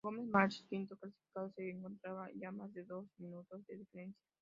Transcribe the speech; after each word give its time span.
Gómez 0.03 0.27
Marchante, 0.29 0.65
quinto 0.67 0.97
clasificado, 0.97 1.51
se 1.51 1.69
encontraba 1.69 2.27
ya 2.33 2.49
a 2.49 2.51
más 2.51 2.73
de 2.73 2.83
dos 2.85 3.05
minutos 3.19 3.63
de 3.67 3.77
diferencia. 3.77 4.23